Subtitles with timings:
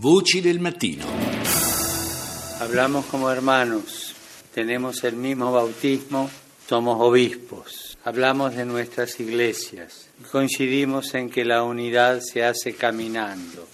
[0.00, 1.06] Voci del mattino.
[2.60, 4.14] Hablamos como hermanos,
[4.54, 6.30] tenemos el mismo bautismo,
[6.68, 7.98] somos obispos.
[8.04, 13.66] Hablamos de nuestras iglesias, coincidimos en que la unidad se hace caminando.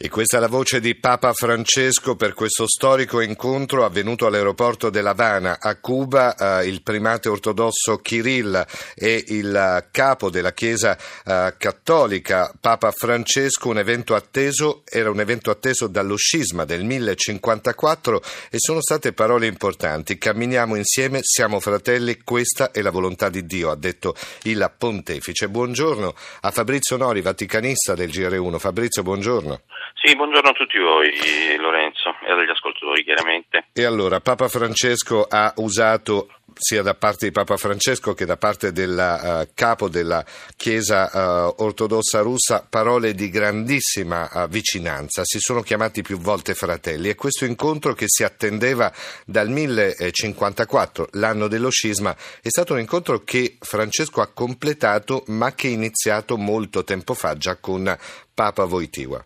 [0.00, 5.58] E questa è la voce di Papa Francesco per questo storico incontro avvenuto all'aeroporto dell'Havana
[5.58, 6.36] a Cuba.
[6.60, 8.64] Eh, il primate ortodosso Kirill
[8.94, 15.50] e il capo della Chiesa eh, cattolica Papa Francesco, un evento atteso, era un evento
[15.50, 20.16] atteso dallo scisma del 1054 e sono state parole importanti.
[20.16, 25.48] Camminiamo insieme, siamo fratelli, questa è la volontà di Dio, ha detto il pontefice.
[25.48, 28.58] Buongiorno a Fabrizio Nori, vaticanista del GR1.
[28.60, 29.62] Fabrizio, buongiorno.
[29.94, 31.10] Sì, buongiorno a tutti voi,
[31.58, 33.66] Lorenzo, e agli ascoltatori chiaramente.
[33.72, 38.72] E allora, Papa Francesco ha usato sia da parte di Papa Francesco che da parte
[38.72, 40.24] del uh, capo della
[40.56, 45.22] Chiesa uh, ortodossa russa parole di grandissima uh, vicinanza.
[45.24, 48.92] Si sono chiamati più volte fratelli e questo incontro che si attendeva
[49.24, 55.68] dal 1054, l'anno dello scisma, è stato un incontro che Francesco ha completato ma che
[55.68, 57.96] è iniziato molto tempo fa già con
[58.34, 59.24] Papa Wojtyła.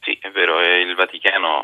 [0.00, 0.96] Sì, è vero, il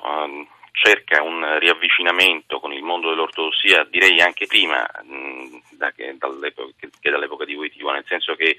[0.03, 0.47] Uh,
[0.79, 6.89] cerca un riavvicinamento con il mondo dell'ortodossia, direi anche prima mh, da che, dall'epoca, che,
[7.01, 8.59] che, dall'epoca di Wojtyła, nel senso che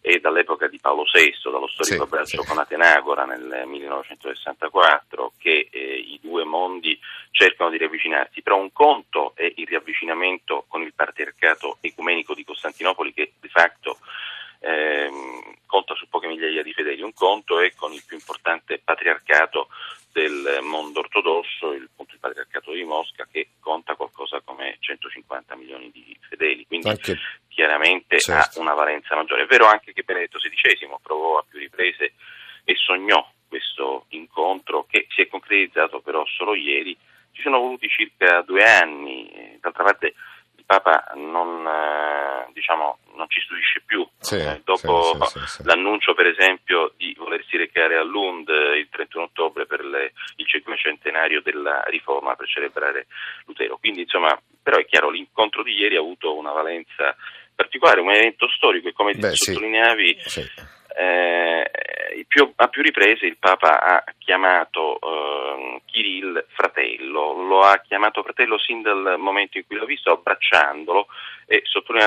[0.00, 2.48] è dall'epoca di Paolo VI, dallo storico sì, abbraccio sì.
[2.48, 6.98] con Atenagora nel 1964, che eh, i due mondi
[7.32, 13.12] cercano di riavvicinarsi, però un conto è il riavvicinamento con il patriarcato ecumenico di Costantinopoli
[13.12, 13.98] che di fatto
[14.60, 19.68] ehm, conta su poche migliaia di fedeli, un conto è con il più importante patriarcato
[20.12, 25.90] del mondo ortodosso, il, appunto, il patriarcato di Mosca, che conta qualcosa come 150 milioni
[25.92, 27.16] di fedeli, quindi anche,
[27.48, 28.58] chiaramente certo.
[28.58, 29.42] ha una valenza maggiore.
[29.42, 32.14] È vero anche che Benedetto XVI provò a più riprese
[32.64, 36.96] e sognò questo incontro che si è concretizzato però solo ieri.
[37.32, 40.14] Ci sono voluti circa due anni, d'altra parte
[40.68, 44.06] Papa non, eh, diciamo, non ci stupisce più.
[44.18, 49.24] Sì, eh, dopo sì, sì, l'annuncio, per esempio, di volersi recare a Lund il 31
[49.24, 53.06] ottobre per le, il cinquecentenario della riforma per celebrare
[53.46, 53.78] Lutero.
[53.78, 57.16] Quindi, insomma, però è chiaro, l'incontro di ieri ha avuto una valenza
[57.54, 60.18] particolare, un evento storico e come Beh, sottolineavi
[60.98, 61.70] eh,
[62.26, 68.58] più, a più riprese il Papa ha chiamato eh, Kirill fratello, lo ha chiamato fratello
[68.58, 71.06] sin dal momento in cui l'ho visto, abbracciandolo
[71.46, 71.62] e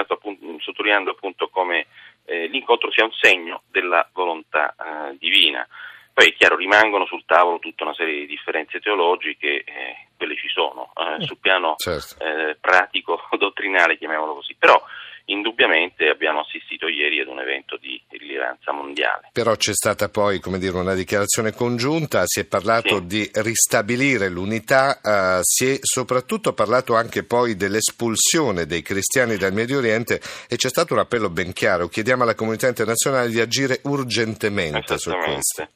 [0.08, 1.88] appunto, sottolineando appunto come
[2.26, 5.66] eh, l'incontro sia un segno della volontà eh, divina.
[6.14, 10.50] Poi è chiaro, rimangono sul tavolo tutta una serie di differenze teologiche, eh, quelle ci
[10.50, 12.18] sono, eh, sul piano certo.
[12.60, 14.82] pratico, dottrinale, chiamiamolo così, però
[15.26, 19.30] indubbiamente abbiamo assistito ieri ad un evento di rilevanza mondiale.
[19.32, 23.06] Però c'è stata poi come dire, una dichiarazione congiunta, si è parlato sì.
[23.06, 29.78] di ristabilire l'unità, uh, si è soprattutto parlato anche poi dell'espulsione dei cristiani dal Medio
[29.78, 34.98] Oriente e c'è stato un appello ben chiaro, chiediamo alla comunità internazionale di agire urgentemente
[34.98, 35.70] su questo.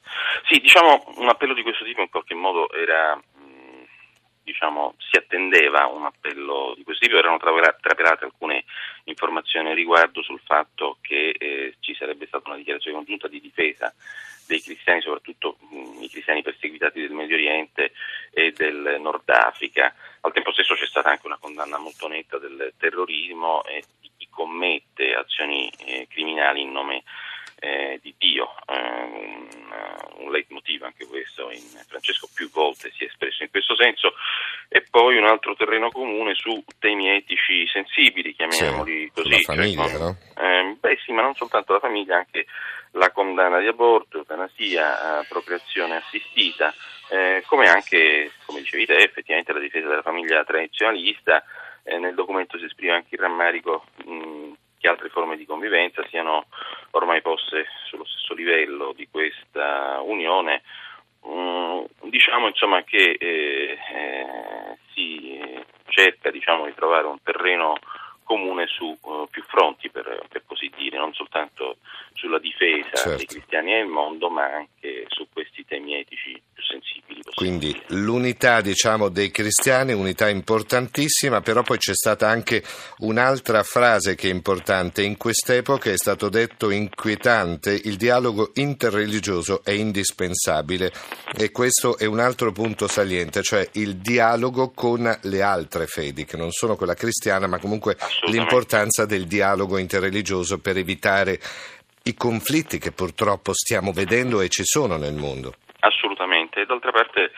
[0.48, 3.20] Sì, diciamo un appello di questo tipo in qualche modo era
[4.46, 8.64] diciamo, si attendeva un appello di questo tipo, erano trapelate alcune
[9.06, 13.94] informazioni riguardo sul fatto che eh, ci sarebbe stata una dichiarazione congiunta di difesa
[14.46, 17.94] dei cristiani, soprattutto mh, i cristiani perseguitati del Medio Oriente
[18.32, 19.94] e del Nord Africa.
[20.22, 24.28] Al tempo stesso c'è stata anche una condanna molto netta del terrorismo e di chi
[24.30, 27.04] commette azioni eh, criminali in nome
[27.66, 29.48] eh, di Dio, eh, un,
[30.18, 34.14] un leitmotiv anche questo, in, Francesco più volte si è espresso in questo senso,
[34.70, 39.30] e poi un altro terreno comune su temi etici sensibili, chiamiamoli sì, così.
[39.30, 40.18] La cioè famiglia, cioè, no?
[40.38, 42.46] Eh, beh sì, ma non soltanto la famiglia, anche
[42.92, 46.74] la condanna di aborto, eutanasia, procreazione assistita,
[47.10, 51.44] eh, come anche, come dicevi te, effettivamente la difesa della famiglia tradizionalista,
[51.84, 54.52] eh, nel documento si esprime anche il rammarico mh,
[54.86, 56.46] che altre forme di convivenza siano
[56.92, 60.62] ormai poste sullo stesso livello di questa unione.
[61.28, 65.42] Mm, diciamo insomma che eh, eh, si
[65.88, 67.80] cerca diciamo, di trovare un terreno
[68.24, 71.78] comune su uh, più fronti per, per, così dire, non soltanto
[72.14, 73.18] sulla difesa certo.
[73.18, 77.22] dei cristiani nel mondo, ma anche su questi temi etici più sensibili.
[77.36, 82.64] Quindi l'unità diciamo, dei cristiani, unità importantissima, però poi c'è stata anche
[83.00, 85.04] un'altra frase che è importante.
[85.04, 90.94] In quest'epoca è stato detto inquietante, il dialogo interreligioso è indispensabile
[91.36, 96.38] e questo è un altro punto saliente, cioè il dialogo con le altre fedi, che
[96.38, 97.98] non sono quella cristiana, ma comunque
[98.28, 101.42] l'importanza del dialogo interreligioso per evitare
[102.04, 105.56] i conflitti che purtroppo stiamo vedendo e ci sono nel mondo.
[105.80, 106.15] Assolutamente,
[106.66, 107.32] e d'altra parte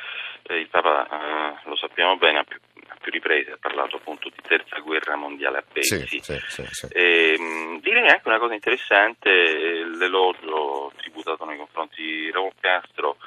[0.44, 2.57] eh, il Papa, eh, lo sappiamo bene, ha più,
[2.88, 6.06] a più, riprese ha parlato appunto di terza guerra mondiale a pezzi.
[6.07, 12.01] Sì, sì, sì, e, mh, direi anche una cosa interessante, eh, l'elogio tributato nei confronti
[12.01, 13.18] di Raul Castro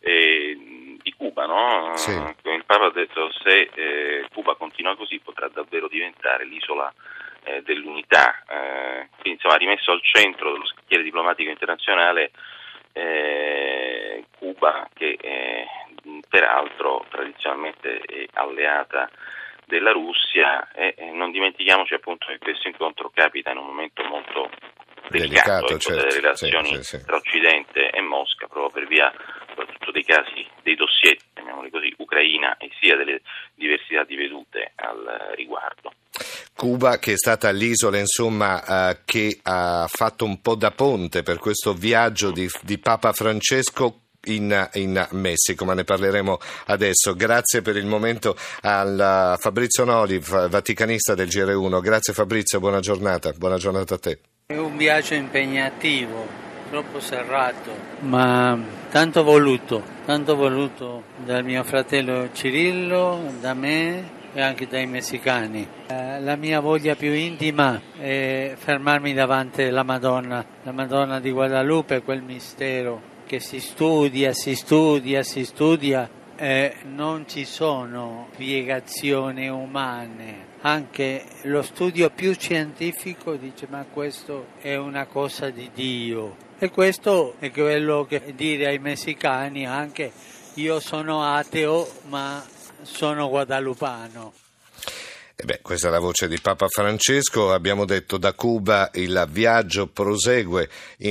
[0.00, 0.56] eh,
[1.00, 1.92] di Cuba, no?
[1.94, 6.92] Il Papa ha detto se eh, Cuba continua così potrà davvero diventare l'isola
[7.44, 12.30] eh, dell'unità, eh, quindi insomma rimesso al centro dello scacchiere diplomatico internazionale
[12.92, 15.66] eh, Cuba che eh,
[16.28, 19.08] peraltro tradizionalmente è alleata
[19.66, 24.50] della Russia e non dimentichiamoci appunto che questo incontro capita in un momento molto
[25.08, 27.04] delicato, delicato ecco, certo, delle relazioni sì, sì, sì.
[27.04, 29.12] tra Occidente e Mosca proprio per via
[29.48, 33.20] soprattutto dei casi, dei dossier, chiamiamoli così, Ucraina e sia delle
[33.54, 35.92] diversità di vedute al riguardo.
[36.60, 41.38] Cuba che è stata l'isola insomma, eh, che ha fatto un po' da ponte per
[41.38, 47.14] questo viaggio di, di Papa Francesco in, in, Messico, ma ne parleremo adesso.
[47.14, 51.80] Grazie per il momento al Fabrizio Noli, vaticanista del GR1.
[51.80, 54.18] Grazie Fabrizio, buona giornata, buona giornata a te.
[54.44, 56.26] È un viaggio impegnativo,
[56.68, 58.58] troppo serrato, ma
[58.90, 65.66] tanto voluto, tanto voluto dal mio fratello Cirillo, da me e anche dai messicani.
[65.86, 72.02] Eh, la mia voglia più intima è fermarmi davanti alla Madonna, la Madonna di Guadalupe,
[72.02, 80.48] quel mistero che si studia, si studia, si studia e non ci sono spiegazioni umane.
[80.62, 86.36] Anche lo studio più scientifico dice ma questo è una cosa di Dio.
[86.58, 90.10] E questo è quello che dire ai messicani anche
[90.54, 92.42] io sono ateo ma
[92.82, 94.32] sono guadalupano.
[95.40, 97.50] Eh beh, questa è la voce di Papa Francesco.
[97.50, 100.68] Abbiamo detto da Cuba il viaggio prosegue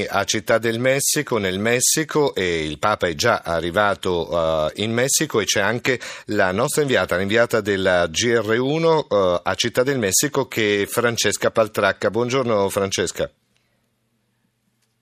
[0.07, 5.39] a Città del Messico, nel Messico, e il Papa è già arrivato uh, in Messico
[5.39, 10.83] e c'è anche la nostra inviata, l'inviata della GR1 uh, a Città del Messico che
[10.83, 12.11] è Francesca Paltracca.
[12.11, 13.31] Buongiorno Francesca.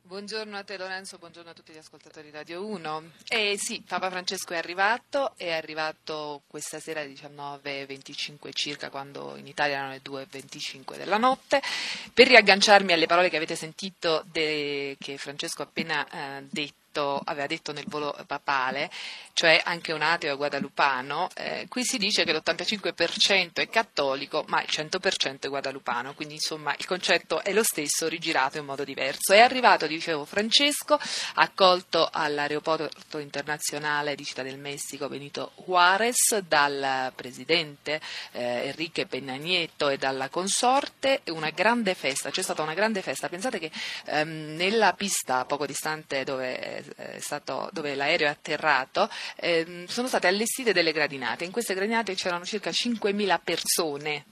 [0.08, 3.12] Buongiorno a te Lorenzo, buongiorno a tutti gli ascoltatori di Radio 1.
[3.28, 9.48] Eh sì, Papa Francesco è arrivato, è arrivato questa sera alle 19.25 circa, quando in
[9.48, 11.62] Italia erano le 2.25 della notte.
[12.14, 17.22] Per riagganciarmi alle parole che avete sentito de, che Francesco ha appena eh, detto, detto,
[17.24, 18.90] aveva detto nel volo papale,
[19.34, 24.68] cioè anche un ateo guadalupano, eh, qui si dice che l'85% è cattolico ma il
[24.70, 29.34] 100% è guadalupano, quindi insomma il concetto è lo stesso, rigirato in modo diverso.
[29.34, 31.00] È arrivato, dicevo, Francesco,
[31.36, 38.02] accolto all'aeroporto internazionale di Città del Messico Benito Juarez dal presidente
[38.32, 43.30] eh, Enrique Peña Nieto e dalla consorte, una grande festa, c'è stata una grande festa,
[43.30, 43.72] pensate che
[44.06, 46.87] ehm, nella pista poco distante dove
[47.20, 51.46] stato, dove l'aereo è atterrato, eh, sono state allestite delle gradinate.
[51.46, 54.26] In queste gradinate c'erano circa 5.000 persone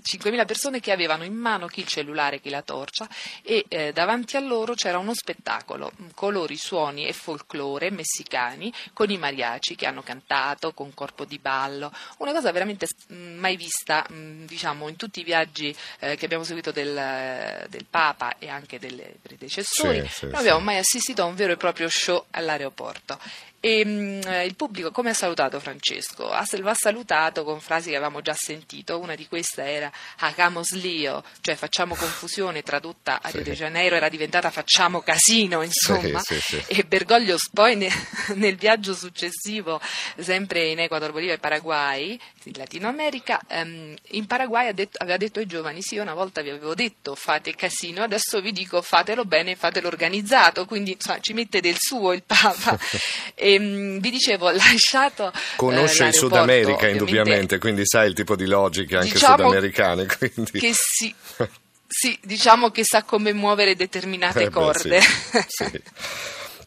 [0.00, 3.08] 5.000 persone che avevano in mano chi il cellulare, chi la torcia
[3.42, 9.10] e eh, davanti a loro c'era uno spettacolo, mm, colori, suoni e folklore messicani con
[9.10, 14.06] i mariachi che hanno cantato con corpo di ballo, una cosa veramente mm, mai vista
[14.08, 18.48] mh, mm, diciamo, in tutti i viaggi eh, che abbiamo seguito del, del, Papa e
[18.48, 18.90] anche dei
[19.20, 20.64] predecessori, sì, sì, non abbiamo sì.
[20.64, 23.18] mai assistito a un vero e proprio show all'aeroporto.
[23.64, 26.28] E, mh, eh, il pubblico come ha salutato Francesco?
[26.28, 30.72] Ha, lo ha salutato con frasi che avevamo già sentito, una di queste era hagamos
[30.72, 33.36] lío, cioè facciamo confusione, tradotta a sì.
[33.36, 36.18] Rio de Janeiro era diventata facciamo casino, insomma.
[36.18, 37.88] Sì, sì, e Bergoglio poi ne,
[38.34, 39.80] nel viaggio successivo,
[40.18, 45.38] sempre in Ecuador, Bolivia e Paraguay, in Latino America, ehm, in Paraguay detto, aveva detto
[45.38, 49.54] ai giovani, sì, una volta vi avevo detto fate casino, adesso vi dico fatelo bene,
[49.54, 52.76] fatelo organizzato, quindi insomma, ci mette del suo il Papa.
[53.36, 55.32] e, Ehm, vi dicevo, lasciato.
[55.56, 60.06] Conosce eh, il Sud America indubbiamente, quindi sai il tipo di logiche anche diciamo sudamericane.
[60.18, 60.58] Quindi.
[60.58, 61.14] Che sì.
[61.94, 65.00] Sì, diciamo che sa come muovere determinate eh beh, corde.
[65.02, 65.82] Sì, sì.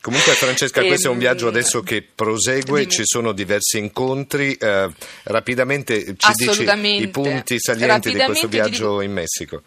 [0.06, 2.92] Comunque Francesca, questo è un viaggio adesso che prosegue, dimmi.
[2.92, 4.88] ci sono diversi incontri, eh,
[5.24, 6.62] rapidamente ci dici
[7.02, 9.64] i punti salienti di questo viaggio dico, in Messico.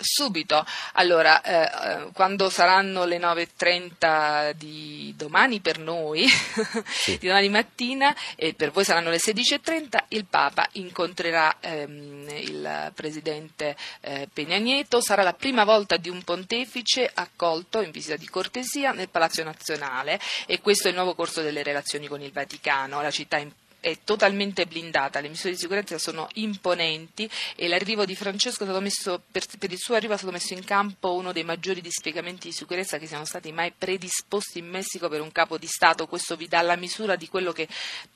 [0.00, 6.28] Subito, allora, eh, eh quando saranno le 9.30 di domani per noi,
[6.86, 7.18] sì.
[7.18, 13.76] di domani mattina, e per voi saranno le 16.30, il Papa incontrerà ehm, il presidente
[14.00, 18.92] eh, Peña Nieto, sarà la prima volta di un pontefice accolto in visita di cortesia
[18.92, 23.10] nel Palazzo Nazionale e questo è il nuovo corso delle relazioni con il Vaticano, la
[23.10, 28.64] città importante è totalmente blindata, le misure di sicurezza sono imponenti e l'arrivo di Francesco
[28.80, 32.48] messo, per, per, il suo arrivo è stato messo in campo uno dei maggiori dispiegamenti
[32.48, 36.06] di sicurezza che siano stati mai predisposti in Messico per un capo di Stato.
[36.06, 37.68] Questo vi dà la misura di quello che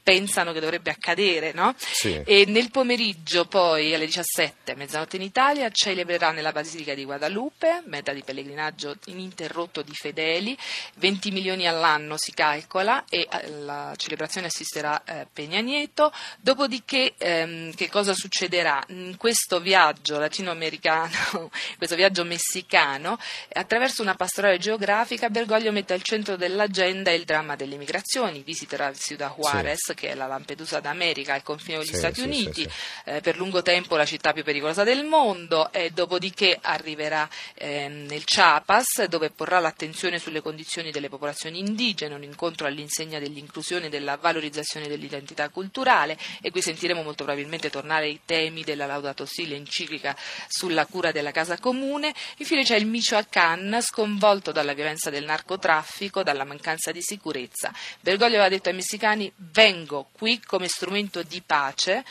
[0.03, 1.53] pensano che dovrebbe accadere.
[1.53, 1.75] No?
[1.77, 2.21] Sì.
[2.25, 8.13] E nel pomeriggio poi alle 17, mezzanotte in Italia, celebrerà nella Basilica di Guadalupe, meta
[8.13, 10.57] di pellegrinaggio ininterrotto di fedeli,
[10.97, 16.13] 20 milioni all'anno si calcola e alla celebrazione assisterà eh, Peña Nieto.
[16.41, 18.83] Dopodiché ehm, che cosa succederà?
[18.89, 23.19] In questo viaggio latinoamericano, questo viaggio messicano,
[23.53, 29.35] attraverso una pastorale geografica Bergoglio mette al centro dell'agenda il dramma delle migrazioni, visiterà Ciudad
[29.35, 29.95] Juarez, sì.
[29.95, 32.69] che è la Lampedusa d'America, al confine con gli sì, Stati sì, Uniti,
[33.05, 38.25] eh, per lungo tempo la città più pericolosa del mondo, e dopodiché arriverà eh, nel
[38.25, 44.17] Chiapas, dove porrà l'attenzione sulle condizioni delle popolazioni indigene, un incontro all'insegna dell'inclusione e della
[44.17, 50.17] valorizzazione dell'identità culturale, e qui sentiremo molto probabilmente tornare i temi della Laudato Si, l'enciclica
[50.49, 52.15] sulla cura della casa comune.
[52.39, 57.73] Infine c'è il Michoacán, sconvolto dalla violenza del narcotraffico, dalla mancanza di sicurezza.
[58.01, 62.05] Bergoglio aveva detto ai messicani vengo qui come strumento di pace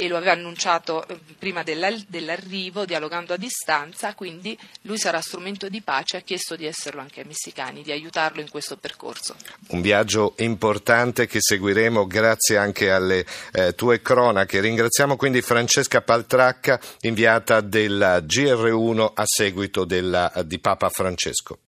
[0.00, 5.80] e lo aveva annunciato eh, prima dell'arrivo, dialogando a distanza, quindi lui sarà strumento di
[5.80, 9.34] pace, ha chiesto di esserlo anche ai messicani, di aiutarlo in questo percorso.
[9.70, 14.60] Un viaggio importante che seguiremo grazie anche alle eh, tue cronache.
[14.60, 21.56] Ringraziamo quindi Francesca Paltracca, inviata del GR1 a seguito della, di Papa Francesco.